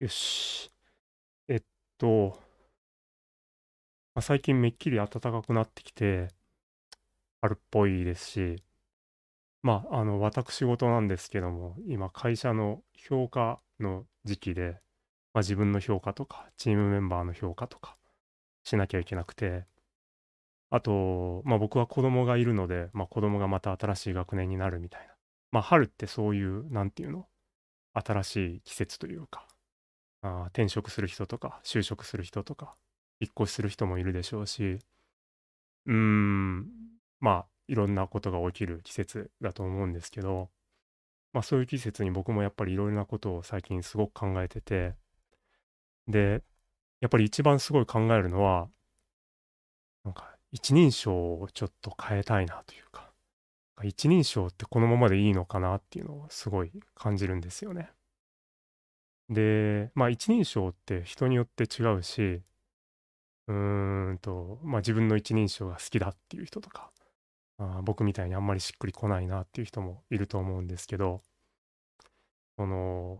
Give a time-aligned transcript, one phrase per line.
[0.00, 0.72] よし。
[1.46, 1.62] えっ
[1.98, 2.38] と、
[4.14, 6.28] まあ、最近めっきり暖かくなってきて、
[7.42, 8.62] 春っぽいですし、
[9.62, 14.80] まあ、あの、私事なんですけども、今、会社の評価の時期で、
[15.34, 17.98] まあ、自分の評価とか、チームメンバーの評価とか、
[18.64, 19.66] しなきゃいけなくて、
[20.70, 25.12] あと、まあ、僕は子供がいるので、まあ、子供がまた新しい学年になるみたいな。
[25.52, 27.26] まあ、春ってそういう、なんていうの、
[27.92, 29.46] 新しい季節というか、
[30.22, 32.76] あ転職する人とか、就職する人とか、
[33.20, 34.78] 引っ越しする人もいるでしょうし、
[35.86, 36.66] うーん、
[37.20, 40.50] まあ、いろんなことが起きる季節だと思うんですけど、
[41.32, 44.94] まあそういう季節に僕もやっぱりいろいろなことを最近すごく考えてて、
[46.08, 46.42] で、
[47.00, 48.68] やっぱり一番すごい考えるのは、
[50.04, 53.12] なんか一人称をちょっと変えたいなというか、
[53.82, 57.90] 一人称ってこのままでいいのかなっていうのをすごい感じるんですよね。
[59.30, 62.42] で、まあ一人称って人によって違うし、
[63.48, 66.90] うーんと、まあ自分の一人称が好きだっていう人とか、
[67.58, 71.22] あ僕みたいにあんまりしっくりこないなっていう人もいると思うんですけど、
[72.56, 73.18] その、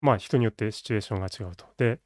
[0.00, 1.66] まあ人によってシチュエーションが違うと。
[1.78, 2.00] で、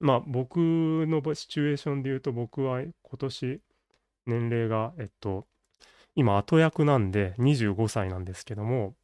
[0.00, 3.60] まあ僕のシチュエーションで言うと僕は今年
[4.26, 5.46] 年齢が、えっと、
[6.14, 8.94] 今後役なんで25歳なんですけども、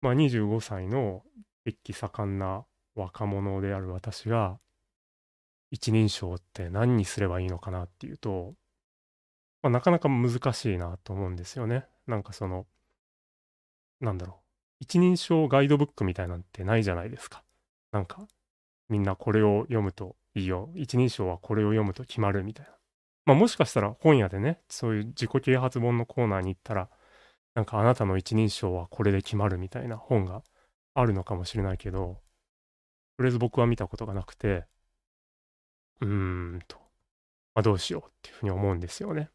[0.00, 1.22] まあ25歳の
[1.64, 4.58] 血気盛んな若者である私が、
[5.70, 8.54] 一人称って何にすればいいのかなっていうと、
[9.62, 11.86] まあ、なかなか難しいなと思うんですよね。
[12.06, 12.66] なんかその、
[14.00, 14.36] なんだろう。
[14.80, 17.42] 一人称ガイドブックみたいなんてないじゃないですか。
[17.90, 18.28] なんか、
[18.88, 20.70] みんなこれを読むといいよ。
[20.74, 22.72] 一人称はこれを読むと決まるみたいな。
[23.24, 26.90] まあもしかしたら本屋でね、そういう自己啓発本のコーナーに行ったら、
[27.54, 30.42] なんかあなたの一人称はこれで決まるみたいな本が
[30.94, 32.20] あるのかもしれないけど、
[33.16, 34.64] とりあえず僕は見たことがなくて、
[36.00, 36.08] うー
[36.56, 36.78] んと、
[37.54, 39.30] まあどうしようっていうふうに思うんですよね。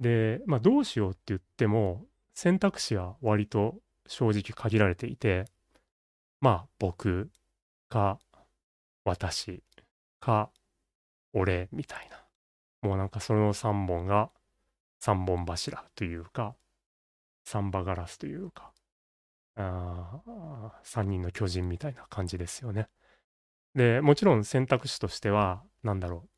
[0.00, 5.46] で、まあ、どうしようって言っても、選択肢は割と正直限られていて、
[6.40, 7.30] まあ、僕
[7.88, 8.18] か、
[9.04, 9.62] 私
[10.20, 10.50] か、
[11.32, 12.22] 俺みたいな。
[12.82, 14.30] もうなんかその3本が
[15.00, 16.54] 3本柱というか、
[17.44, 18.72] サンバガラスというか、
[19.56, 20.20] あ
[20.84, 22.88] 3人の巨人みたいな感じですよね。
[23.74, 26.28] で、もちろん選択肢としては、なんだろう。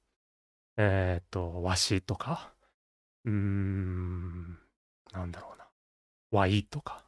[0.77, 2.53] えー、っと、わしとか、
[3.25, 4.59] うーん、
[5.13, 5.69] なんだろうな。
[6.31, 7.05] わいとか、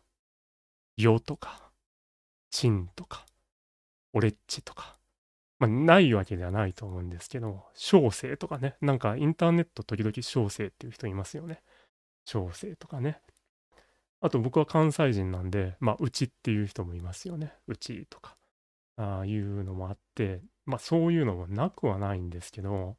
[0.96, 1.70] よとか、
[2.50, 3.26] ちんとか、
[4.12, 4.96] おれっちとか。
[5.58, 8.76] まあ、ないわけではないと思うんですけど、小生とかね。
[8.80, 11.62] なんかインターネット時々小生っていう人いますよね。
[12.24, 13.20] 小生とかね。
[14.20, 17.54] あと僕は関西人なんで、まあ、うちっていう人もいますよね。
[17.66, 18.36] うちとか。
[18.96, 22.98] ああいうのもあって、まあそういうのもなくはないんですけど、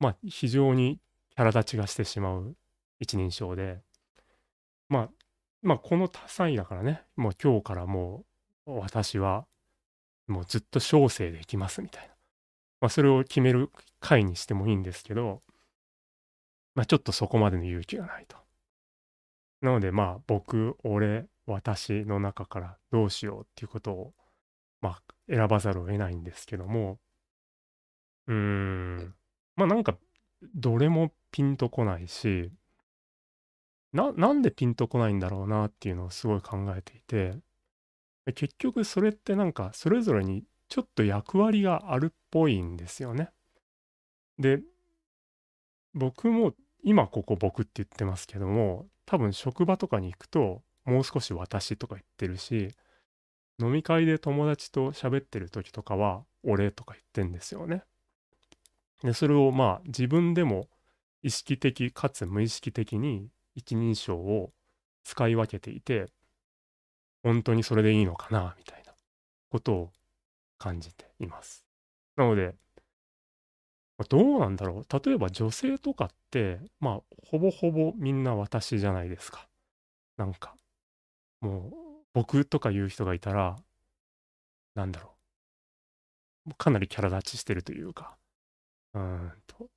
[0.00, 0.98] まあ非常に
[1.36, 2.56] キャラ立ちがしてしまう
[2.98, 3.80] 一人称で、
[4.88, 5.10] まあ、
[5.62, 8.24] まあ、この多彩だからね、もう今日からも
[8.66, 9.46] う私は
[10.26, 12.14] もうずっと小生でいきますみたいな。
[12.80, 15.42] まあ、それを決める回にしてもいいんですけど、
[16.74, 18.36] まあ、ちょっとそこまでの勇気がないと。
[19.60, 24.14] なので、まあ、僕、俺、私の中からどうしようっていうことを、
[24.80, 26.98] まあ、選ばざるを得ないんですけども、
[28.26, 29.14] うーん、
[29.56, 29.96] まあなんか
[30.54, 32.52] どれもピンとこないし、
[33.92, 37.36] な、なんでピンとこないんだろうなっていうのをすごい考えていて、
[38.34, 43.30] 結局それってなんかそれぞれにちょっと役割があるっぽいんですよね。
[44.38, 44.60] で、
[45.94, 46.54] 僕も
[46.84, 52.68] 今ここ僕って言ってますけども、多分職場とかに行くともう少し私とか言ってるし、
[53.58, 57.82] 飲み会で友達と喋ってる時とかは俺とか言ってんですよね。
[59.02, 60.68] で、それをまあ自分でも
[61.24, 64.52] 意識的かつ無意識的に一人称を
[65.02, 66.06] 使い分けていて、
[67.24, 68.92] 本当にそれでいいのかな、みたいな
[69.50, 69.90] ことを
[70.56, 71.66] 感じています。
[72.14, 72.54] なので、
[74.04, 75.06] どうなんだろう。
[75.06, 77.00] 例えば女性とかって、まあ、
[77.30, 79.48] ほぼほぼみんな私じゃないですか。
[80.16, 80.54] なんか、
[81.40, 83.56] もう、僕とかいう人がいたら、
[84.74, 85.16] なんだろ
[86.46, 86.54] う。
[86.54, 88.16] かなりキャラ立ちしてるというか、
[88.94, 89.70] うーんと、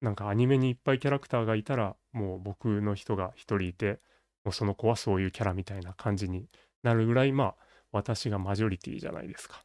[0.00, 4.00] なんかアニメにいっぱいキャラクターがいたら、もう僕の人が一人いて、
[4.44, 6.48] もうその子はそういうキャラみたいな感じに
[6.82, 7.56] なるぐらい、まあ、
[7.92, 9.62] 私がマジョリティじゃないですか。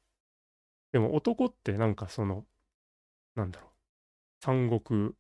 [0.92, 2.46] でも男ってなんかその、
[3.36, 3.70] なんだろう、
[4.42, 5.12] 三国、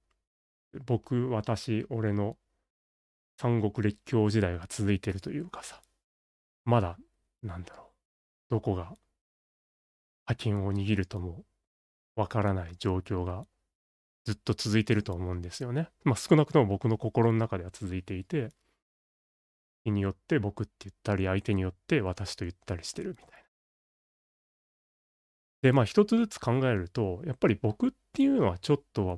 [0.85, 2.38] 僕、私、俺の
[3.38, 5.81] 三国列強時代が続いてるというかさ、
[6.63, 6.97] まだ、
[7.44, 7.83] なんだろ
[8.50, 8.95] う、どこが
[10.25, 11.44] 覇権を握るとも
[12.15, 13.45] わからない状況が
[14.25, 15.89] ずっと続いてると思うんですよね。
[16.03, 18.50] まあ少なくとも僕の心の中では続いていて、
[19.83, 23.35] 日によって僕って言ったり、相手によって私と言ったりしてるみたいな。
[25.65, 29.17] で、まあ一つずつ考えると、やっぱり僕っていうのはちょっと、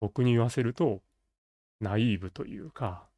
[0.00, 1.02] 僕に言わせると、
[1.80, 3.08] ナイーブというか、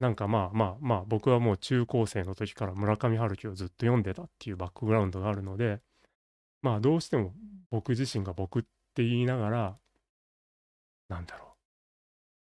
[0.00, 5.80] なんかまあまあまあ僕はもう中高生の時から村上春樹をずっと読んでたっていうバックグラウンドがあるので、
[6.60, 7.34] まあどうしても
[7.70, 9.78] 僕自身が僕って言いながら、
[11.08, 11.54] なんだろ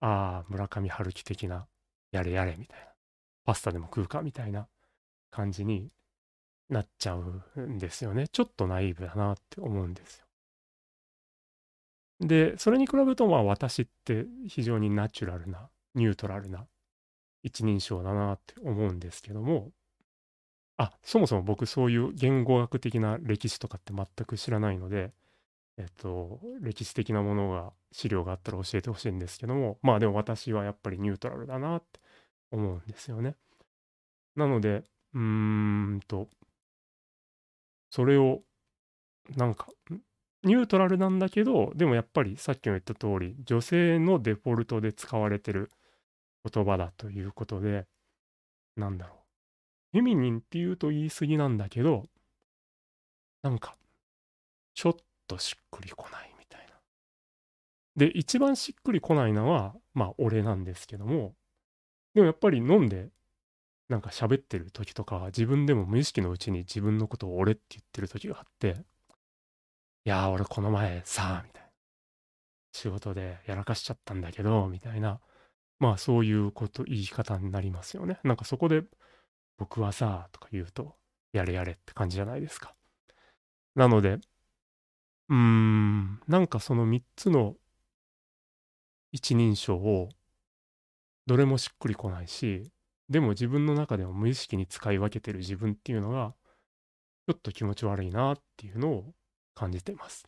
[0.01, 0.05] う。
[0.05, 1.65] ああ、村上春樹的な、
[2.11, 2.85] やれやれみたいな。
[3.43, 4.67] パスタでも食うかみたいな
[5.31, 5.89] 感じに
[6.69, 8.27] なっちゃうんですよね。
[8.27, 10.25] ちょっとナイーブだなって思うんですよ。
[12.21, 16.65] で、それに比べるとまあ私って非常にナチュラルな、ニュートラルな
[17.43, 19.71] 一人称だなって思うんですけども、
[20.77, 25.13] あ、そもそも僕そういう言語学的な歴史とかって全く知らないので、
[25.77, 31.99] えっと、歴史的なものが、資料があったら教えてほしいんですけども、まあでも私はやっぱりニュートラルだなって
[32.51, 33.35] 思うんですよね。
[34.35, 34.83] なので、
[35.13, 36.29] うーんと、
[37.95, 38.41] それを、
[39.37, 39.69] なんか、
[40.43, 45.71] ニュートラルなんだけど、でもやっぱりさっきも言った通り、女性のデフォルトで使われてる
[46.43, 47.87] 言葉だということで、
[48.75, 49.17] なんだろう。
[49.93, 52.03] フェミニンって言うと言い過ぎなんだけど、
[53.43, 53.77] なんか、
[54.73, 54.95] ちょっ
[55.25, 56.73] としっくりこないみたいな。
[57.95, 61.33] で、一番しっくりこないのは、まあ、俺なんですけども、
[62.13, 63.14] でもやっぱり飲んで、
[63.89, 68.85] なんか喋ってる時とか、自分でも無意識のうちに自分のことを俺って言ってる時があって、
[70.05, 71.69] いやー、俺この前さ、みたいな。
[72.73, 75.19] 仕事でやらかしちゃったんだけど、みたいな。
[75.79, 78.19] まあ、そういうこと、言い方になりますよね。
[78.23, 78.83] なんかそこで、
[79.57, 80.95] 僕はさ、とか言うと、
[81.33, 82.75] やれやれって感じじゃないですか。
[83.75, 84.19] なので、
[85.29, 87.55] うーん、なんかその3つの
[89.11, 90.09] 一人称を
[91.27, 92.71] どれもしっくりこないし、
[93.09, 96.33] でも自分の中でも無意識に使い分けてる自分っていうのが、
[97.27, 99.13] ちょっと気持ち悪いなっていうのを
[99.53, 100.27] 感じています。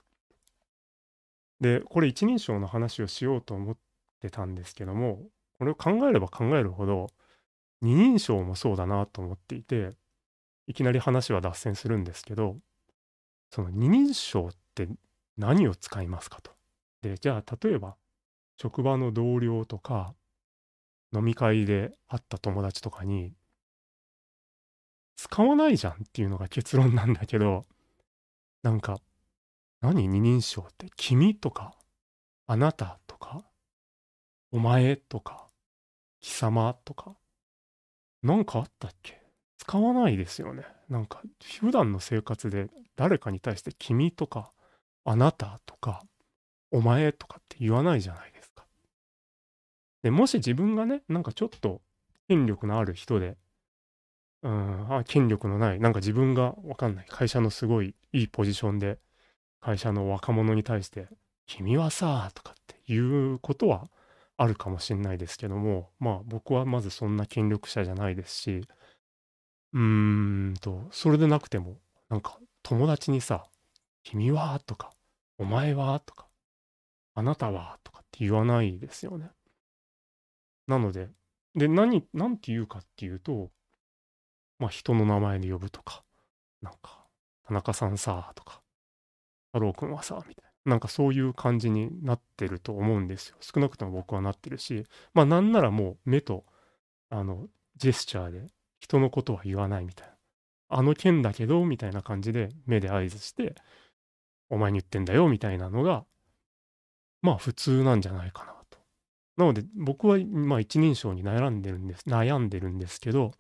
[1.59, 3.77] で、これ一人称の話をしようと思っ
[4.21, 5.23] てたんですけども、
[5.57, 7.07] これを考えれば考えるほど、
[7.81, 9.91] 二人称もそうだなと思っていて、
[10.67, 12.57] いきなり話は脱線するんですけど、
[13.51, 14.87] その二人称って
[15.37, 16.51] 何を使いますかと。
[17.01, 17.95] で、じゃあ例えば、
[18.59, 20.13] 職場の同僚とか、
[21.13, 23.33] 飲み会で会った友達とかに、
[25.15, 27.65] 使わないじゃんっていうのが結論なんだけど、
[28.61, 28.99] なんか、
[29.81, 30.07] 何？
[30.07, 31.73] 二人称って、君とか、
[32.45, 33.43] あなたとか、
[34.51, 35.47] お前とか、
[36.19, 37.15] 貴様とか、
[38.23, 39.21] なんかあったっけ？
[39.59, 40.65] 使わないですよね。
[40.89, 41.21] なんか、
[41.59, 44.51] 普段の生活で誰かに対して君とか、
[45.03, 46.03] あなたとか、
[46.71, 48.36] お前とかって言わないじゃないですか。
[50.07, 51.81] で、もし自分がね、なんかちょっと
[52.29, 53.35] 権力のある人で、
[54.41, 58.99] うん、あ、権力のない、なんか自分がわかんない、会社のすごいいいポジションで、
[59.59, 61.09] 会社の若者に対して、
[61.45, 63.89] 君はさ、とかっていうことは
[64.37, 68.61] あるかもしれないですけども、まあ僕はまずそんな権力者じゃないですし、
[69.73, 69.81] うー
[70.51, 71.75] んと、それでなくても、
[72.07, 73.43] なんか友達にさ、
[74.03, 74.57] 君は？
[74.65, 74.91] とか、
[75.37, 75.99] お前は？
[75.99, 76.27] とか、
[77.13, 77.77] あなたは？
[77.83, 79.31] とかって言わないですよね。
[80.67, 81.09] なので、
[81.55, 83.49] で、何、何て言うかっていうと、
[84.59, 86.03] まあ人の名前で呼ぶとか、
[86.61, 87.05] なんか、
[87.47, 88.61] 田中さんさ、とか、
[89.53, 90.47] 太郎くんはさ、みたいな。
[90.71, 93.37] なんかそういう感じになってると思うんですよ。
[93.39, 96.45] 少なくとも僕はなってるし、まあなんならもう目と、
[97.09, 97.47] あの、
[97.77, 98.47] ジェスチャーで
[98.79, 100.13] 人のことは言わないみたいな。
[100.69, 103.55] あの件だけど、みたいな感じで目で合図して、
[104.49, 106.05] お前に言ってんだよ、みたいなのが、
[107.21, 108.56] まあ普通なんじゃないかな。
[109.37, 113.31] なので僕はまあ一人称に悩んでるんです、悩んでるんですけど、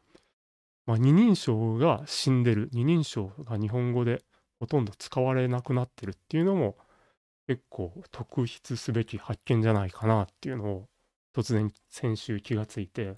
[0.85, 4.21] まあ二人称が死んでる、二人称が日本語で
[4.59, 6.77] ほとんど使われなくなってるっていうのも
[7.47, 10.85] 結構特筆すべき発見じゃないかなっていうのを
[11.35, 13.17] 突然先週気がついて、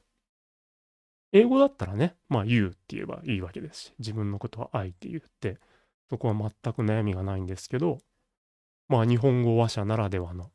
[1.31, 5.59] 英語だったらね、まあ You って言えばいいわけですし、自分のことは I って言って、
[6.09, 8.00] そこは全く悩みがないんですけど、
[8.88, 10.50] まあ日本語話者ならではの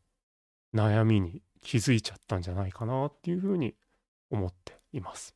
[0.75, 3.75] 悩みに気づいちゃったんじゃないかなっていうふうに
[4.30, 5.35] 思っています。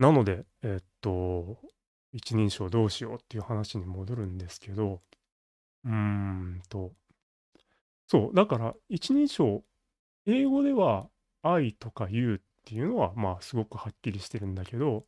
[0.00, 1.58] なので、えっと、
[2.12, 5.00] 一人称どうしようっていう話に戻るんですけど、
[5.84, 6.92] うーんと、
[8.06, 9.62] そう、だから一人称、
[10.26, 11.08] 英語では
[11.42, 15.04] I とか You っていうのはまあすごくはっきりしてるんだけど、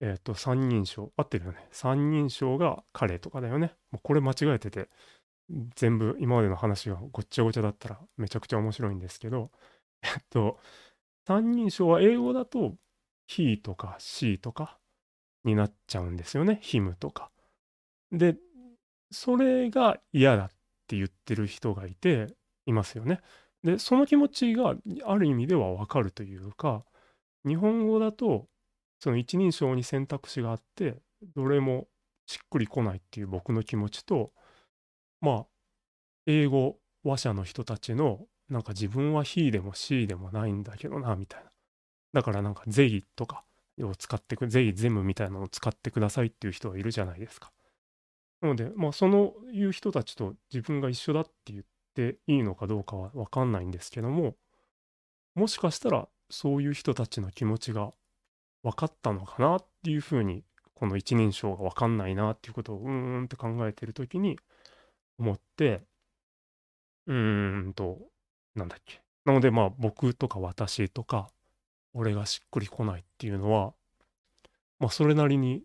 [0.00, 1.68] えっ、と、三人称、合ってるよね。
[1.70, 3.74] 三人称が彼とかだよね。
[3.90, 4.88] もうこれ間違えてて、
[5.76, 9.50] 全部今までの話がごっちゃごちゃだったらめちゃくちゃ面白いんですけど、
[10.02, 10.58] えっと、
[11.26, 12.74] 三人称は英語だと
[13.28, 14.78] he とか she とか
[15.44, 16.60] になっちゃうんですよね。
[16.62, 17.30] him とか。
[18.12, 18.36] で、
[19.10, 20.48] それが嫌だっ
[20.86, 22.34] て言ってる人がいて、
[22.66, 23.20] いますよね。
[23.62, 24.74] で、その気持ちが
[25.04, 26.84] ある意味ではわかるというか、
[27.46, 28.48] 日本語だと、
[28.98, 31.00] その一人称に選択肢があって、
[31.34, 31.86] どれも
[32.26, 34.32] しっくりこないっていう僕の気持ちと、
[35.26, 35.46] まあ、
[36.26, 41.50] 英語話者の人たちの、なんか自分は he でも she でもないんだけどな、みたいな。
[42.12, 43.42] だからなんか、ぜひとか
[43.80, 47.50] を使ってく、ぜひ全部みたいなのを使ってくださいっていう人がいるじゃないですか。
[48.40, 51.64] なので、まあ、そのいう人たちと自分が一緒だって言っ
[51.96, 54.36] ていいのかどうかはわかんないんですけども、
[55.34, 57.92] もしかしたらそういう人たちの気持ちが
[58.62, 64.38] 分かったのかなっていうふうに、この一人称が分かんないなっていうことをうーんって考えてるときに
[65.18, 65.86] 思って、
[67.06, 67.98] うーんと、
[68.54, 69.02] なんだっけ。
[69.24, 71.30] なのでまあ僕とか私とか、
[71.94, 73.74] 俺がしっくりこないっていうのは、
[74.78, 75.64] まあそれなりに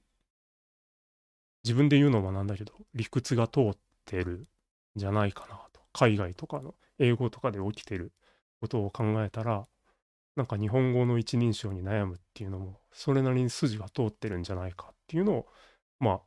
[1.64, 4.48] 自分で言うのもなんだけど、理屈が通ってるん
[4.96, 5.82] じゃないかなと。
[5.94, 8.14] 海外とかの英語とかで起きてる
[8.60, 9.68] ことを考えたら、
[10.36, 15.48] なんか日本語の一人称に悩むっていうのも、それなりに筋が通ってるんじゃないかっていうのを、
[16.00, 16.22] まあ、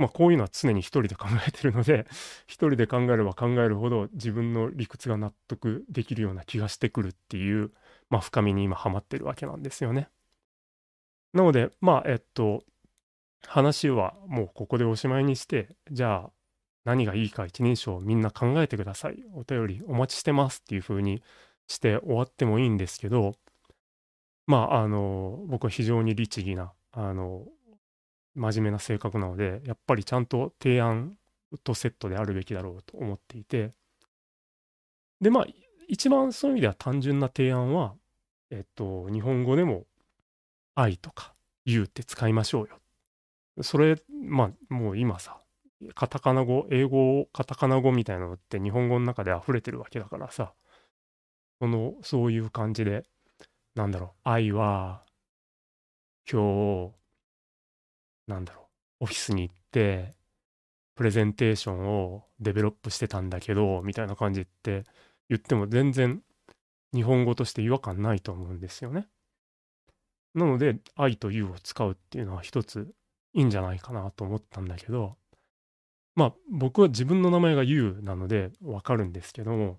[0.00, 2.06] まあこういうのは常に一人で考えてるので、
[2.48, 7.70] 一人で考えれば考えるほど自分の理屈が納得できるような気がしてくるっていう、
[8.08, 10.08] まあ深みに今ハマってるわけなんですよね。
[11.34, 12.64] なので、まあ、えっと、
[13.46, 16.30] 話はもうここでおしまいにして、じゃあ
[16.84, 19.22] 何がいいか一人称みんな考えてください。
[19.34, 21.22] お便りお待ちしてますっていう風に
[21.68, 23.34] して終わってもいいんですけど、
[24.46, 27.46] まあ、あの、僕は非常に律儀な、あの、
[28.34, 31.16] 真面目な性格なので、やっぱりちゃんと提案
[31.64, 33.72] とセットであるべきだろうと思っていて、
[35.20, 35.46] で、まあ、
[35.88, 37.94] 一番そういう意味では単純な提案は、
[38.50, 39.84] えっと、日本語でも
[40.74, 41.34] 愛とか
[41.66, 42.78] 言うって使いましょうよ。
[43.62, 45.38] それ、まあ、もう今さ、
[45.94, 50.52] カタカナ語、英語、カタカナ語みたいなのって日本語の中で溢れてるわけだからさ、
[51.60, 53.04] その、そういう感じで、
[53.74, 55.04] なんだろう、愛は、
[56.30, 56.99] 今日、
[58.30, 58.62] なんだろ
[59.00, 60.14] う、オフィスに行って、
[60.94, 64.84] プレゼンテーションをデベロップしてたんだけど、みたいな感じって
[65.28, 66.22] 言っても全然
[66.94, 69.08] 日本語として違和感ないと思うんですよね。
[70.34, 72.94] なので、愛と U を使うっていうのは一つ
[73.32, 75.16] いいんじゃないかなと思ったんだけど、
[76.14, 79.78] まあ僕は自分の名前が You なのでわかるんですけども、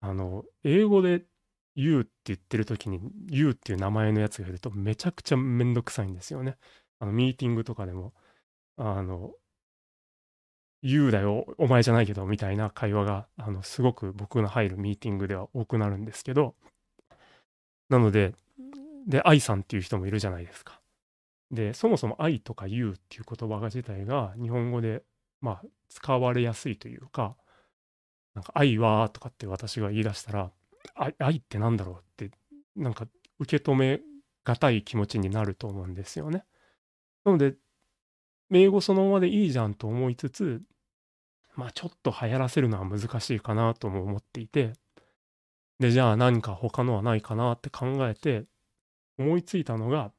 [0.00, 1.24] あの、英語で
[1.74, 3.00] You って言ってる時に
[3.30, 6.56] You っていう名前のやつがいるとめちゃくちゃめんどくさいんですよね。
[7.00, 8.14] あの、ミーティングとかでも、
[8.76, 9.32] あの、
[10.82, 16.54] You だよ、お前じゃないけど、みたいな会話が、あの、すごく僕の入るミーティングでは多くなるんですけど、
[17.90, 18.34] なので、
[19.06, 20.80] で、愛さんっていう人もいるじゃないですか。
[21.50, 25.02] で、そもそも愛とか言うっていう言葉が自体が日本語で、
[25.40, 27.36] まあ、使われやすいというか、
[28.34, 30.52] なんか愛はとかって私が言い出したら、
[30.94, 32.30] 愛愛ってなんだろうって、
[32.76, 33.06] なんか
[33.38, 34.00] 受け止め
[34.44, 36.44] がたい気持ちになると思うんですよね。
[37.24, 37.54] なので、
[38.52, 40.62] 英語そのままでいいじゃんと思いつつ、
[41.54, 44.72] まあちょっと流行らせるのは難しいかなとも思っていて、
[45.78, 48.44] で、じゃあ何か他のはないかなって考えて、
[49.18, 50.12] 思いついたのが、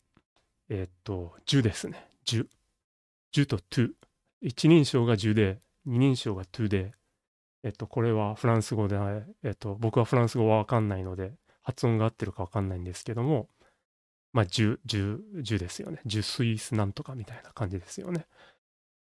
[0.69, 2.07] えー、っと、10ですね。
[2.25, 2.47] 10。
[3.33, 3.91] 10と2。
[4.41, 6.93] 一人称が10で、二人称が2で、
[7.63, 8.97] えっと、これはフランス語で、
[9.43, 13.49] えっと、僕はフランス語はわかんないので、発音が合ってるかわかんないんですけども、
[14.33, 16.01] まあ、10、10、10ですよね。
[16.05, 18.25] 10スイスなんとかみたいな感じですよね。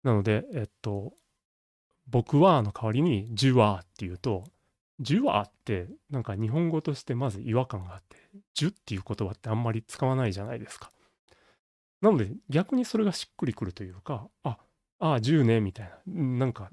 [0.04, 1.14] なので、えっと、
[2.08, 4.46] 僕はの代わりに、ジュワーっていうと、
[5.00, 8.18] ジュワーってなんか日本語としてまず違和感があって、
[8.54, 10.92] ジュっていう言葉ってあんまり使わないじゃないですか。
[12.02, 14.58] なので逆にそれがしっくりくるというか、あ、
[15.00, 16.14] ああ、10ね、みたいな。
[16.14, 16.70] なんか、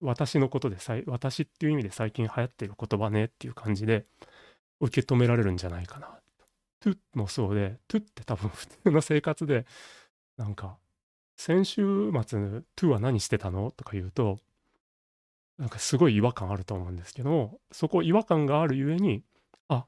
[0.00, 0.76] 私のことで、
[1.06, 4.06] 私っていう意味で最近流行ってる言葉ねっていう感じで
[4.80, 6.18] 受け止められるんじゃないかな。
[6.86, 9.66] トゥもそうで、トゥって多分普通の生活で、
[10.36, 10.78] なんか、
[11.36, 14.38] 先週末、トゥは何してたのとか言うと、
[15.58, 19.22] なんかすごい違和感あると思うんですけども、そこ違和感があるゆえに、
[19.68, 19.86] あ、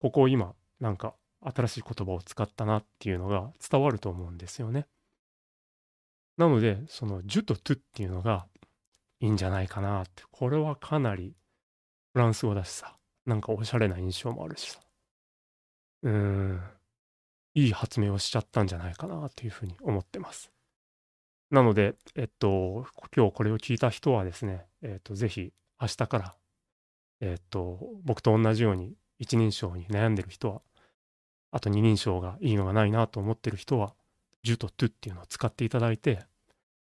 [0.00, 4.86] ここ今、なんか新しい言葉を使ったなっていうのが伝わると思うんですよね。
[6.36, 8.46] なので、その、ジュとトゥっていうのが
[9.20, 10.24] いいんじゃないかなって。
[10.30, 11.36] これはかなり
[12.12, 14.80] フランス語だしさ、なんかおしゃれな印象もあるしさ。
[16.02, 16.60] うん。
[17.54, 20.50] いい発明をしちゃったんじゃないかなというふうに思ってます。
[21.50, 26.34] なので、えっと、今日これを聞いた人はですね、えっと、ぜひ明日から、
[27.20, 30.62] えっと、僕と同じように一人称に悩んでる人は、
[31.50, 33.94] あと二人称がいいのがないなと思ってる人は、
[34.42, 36.20] ジュとトゥっていうのを使っていただいて、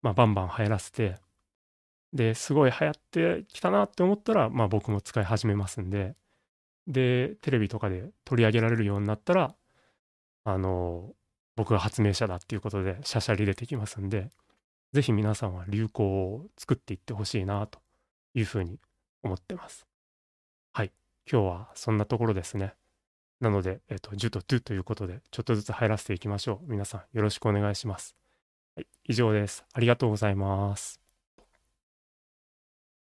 [0.02, 1.16] まあ、バンバン流行らせて、
[2.14, 6.16] で、すごい流行ってきたなって思ったら、まあ僕も使い始めますんで、
[6.88, 9.56] で、テレビとかで取り上げられるようになったら、
[10.44, 11.14] あの、
[11.56, 14.30] 僕が発明者だっていうことで、しゃしゃり出てきますんで、
[14.94, 17.80] ぜひ皆さんは流行を作っていってほしいなと
[18.34, 18.80] いうふうに
[19.24, 19.86] 思ってます。
[20.74, 20.92] はい。
[21.32, 22.74] 今日はそんなところですね。
[23.40, 26.72] なので、えっ、と、ジュとトゥということで、ちょっとずつ入らせていきましょう。
[26.72, 28.16] 皆さんよろしくお願いします。
[28.76, 28.88] はい。
[29.06, 29.66] 以上です。
[29.74, 31.11] ありがとうございます。